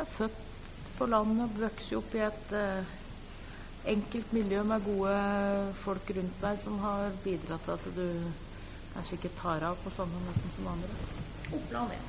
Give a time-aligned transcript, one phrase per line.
[0.00, 0.36] Jeg er født
[0.96, 2.92] på landet, vokst opp i et eh,
[3.92, 5.16] enkelt miljø med gode
[5.82, 8.06] folk rundt deg som har bidratt til at du
[8.94, 10.96] kanskje ikke tar av på samme måten som andre.
[11.52, 12.08] Oppland 1.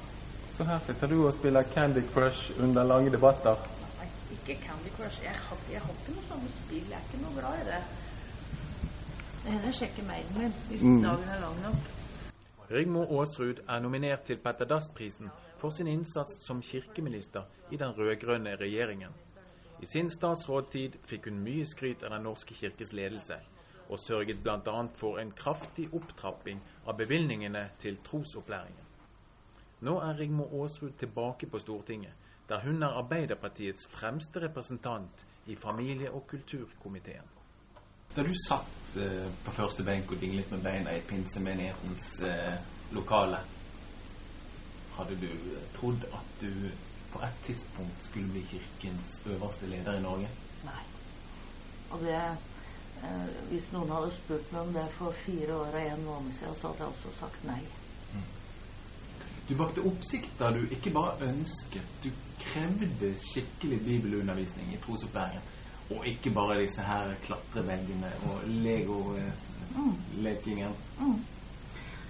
[0.55, 3.59] Så her sitter du og spiller Candy Crush under lange debatter?
[3.99, 5.19] Nei, ikke Candy Crush.
[5.27, 6.87] Jeg har, jeg har ikke noe samme spill.
[6.87, 7.81] Jeg er ikke noe glad i det.
[9.41, 11.01] Det hender jeg sjekker mailen min hvis mm.
[11.09, 11.91] dagen er lang nok.
[12.71, 15.27] Rigmor Aasrud er nominert til Petter Dass-prisen
[15.59, 19.11] for sin innsats som kirkeminister i den rød-grønne regjeringen.
[19.81, 23.41] I sin statsrådtid fikk hun mye skryt av Den norske kirkes ledelse,
[23.89, 24.77] og sørget bl.a.
[25.01, 28.87] for en kraftig opptrapping av bevilgningene til trosopplæringen.
[29.81, 32.15] Nå er Rigmor Aasrud tilbake på Stortinget,
[32.47, 37.40] der hun er Arbeiderpartiets fremste representant i familie- og kulturkomiteen.
[38.15, 42.57] Da du satt eh, på første benk og dinglet med beina i pinsemenighetens eh,
[42.91, 43.39] lokale,
[44.97, 46.51] hadde du eh, trodd at du
[47.13, 50.27] på et tidspunkt skulle bli kirkens øverste leder i Norge?
[50.65, 50.83] Nei.
[51.91, 56.05] Og det eh, Hvis noen hadde spurt meg om det for fire år og en
[56.05, 57.61] måned siden, så hadde jeg også sagt nei.
[58.11, 58.27] Mm.
[59.49, 62.11] Du bakte oppsikt da du ikke bare ønsket, du
[62.43, 65.47] krevde skikkelig bibelundervisning i trosopplæringen.
[65.91, 70.73] Og ikke bare disse her klatreveggene og Lego-lekingen.
[70.99, 71.05] Mm.
[71.05, 71.19] Mm.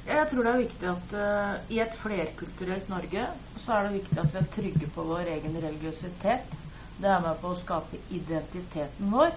[0.01, 3.25] Jeg tror det er viktig at uh, i et flerkulturelt Norge
[3.61, 6.55] så er det viktig at vi er trygge på vår egen religiøsitet.
[7.01, 9.35] Det er med på å skape identiteten vår.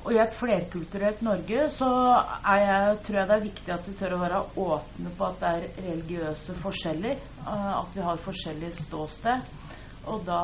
[0.00, 4.16] Og i et flerkulturelt Norge så jeg, tror jeg det er viktig at vi tør
[4.16, 7.20] å være åpne på at det er religiøse forskjeller.
[7.44, 9.52] Uh, at vi har forskjellig ståsted.
[10.08, 10.40] Og da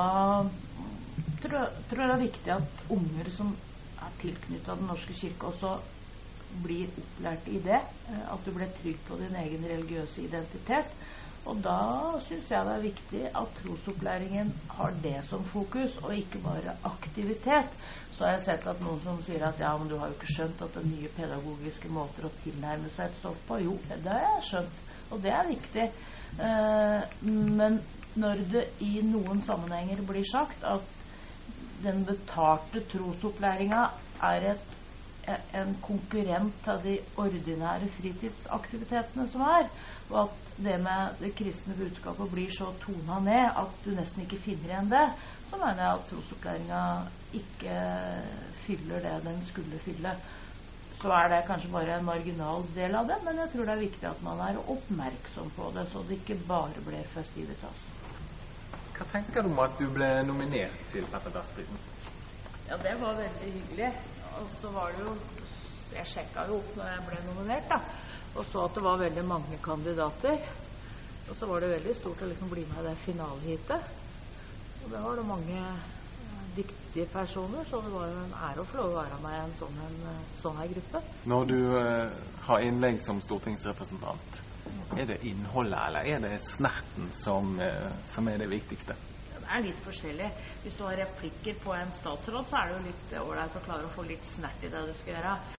[1.49, 3.53] tror, tror det er viktig at unger som
[3.97, 5.77] er tilknytta Den norske kirke, også
[6.63, 7.79] blir opplært i det.
[8.09, 10.93] Eh, at du blir trygg på din egen religiøse identitet.
[11.47, 16.41] Og da syns jeg det er viktig at trosopplæringen har det som fokus, og ikke
[16.43, 17.77] bare aktivitet.
[18.11, 20.33] Så har jeg sett at noen som sier at ja, men du har jo ikke
[20.33, 23.61] skjønt at det er nye pedagogiske måter å tilnærme seg et stoff på.
[23.63, 24.83] Jo, det har jeg skjønt,
[25.15, 25.87] og det er viktig.
[26.49, 27.81] Eh, men
[28.19, 31.06] når det i noen sammenhenger blir sagt at
[31.87, 33.83] den betalte trosopplæringa
[34.27, 34.75] er et,
[35.59, 39.69] en konkurrent til de ordinære fritidsaktivitetene som er.
[40.11, 44.39] Og at det med det kristne budskapet blir så tona ned at du nesten ikke
[44.45, 45.05] finner igjen det,
[45.51, 46.83] så mener jeg at trosopplæringa
[47.41, 47.79] ikke
[48.67, 50.15] fyller det den skulle fylle.
[50.97, 53.85] Så er det kanskje bare en marginal del av det, men jeg tror det er
[53.85, 57.91] viktig at man er oppmerksom på det, så det ikke bare blir festivitas.
[58.97, 61.81] Hva tenker du om at du ble nominert til Petter Dass-prisen?
[62.65, 63.91] Ja, det var veldig hyggelig.
[64.41, 65.17] Og så var det jo
[65.93, 67.77] Jeg sjekka jo opp når jeg ble nominert, da.
[68.35, 70.41] Og så at det var veldig mange kandidater.
[71.29, 73.93] Og så var det veldig stort å liksom bli med i det finaleheatet.
[74.83, 75.63] Og det var det mange
[76.57, 79.41] dyktige personer, så det var jo en ære å få lov å være med i
[79.45, 81.03] en sånn, en, eh, sånn her gruppe.
[81.33, 82.15] Når du eh,
[82.49, 84.41] har innlegg som stortingsrepresentant,
[84.97, 88.97] er det innholdet, eller er det snerten som, eh, som er det viktigste?
[89.37, 90.29] Det er litt forskjellig.
[90.63, 93.87] Hvis du har replikker på en statsråd, så er det jo litt ålreit å klare
[93.87, 95.35] å få litt snert i det du skal gjøre.